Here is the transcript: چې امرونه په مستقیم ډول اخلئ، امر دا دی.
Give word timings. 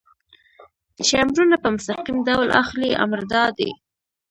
چې 1.05 1.13
امرونه 1.25 1.55
په 1.63 1.69
مستقیم 1.75 2.17
ډول 2.27 2.47
اخلئ، 2.63 2.91
امر 3.03 3.21
دا 3.33 3.43
دی. 3.57 3.69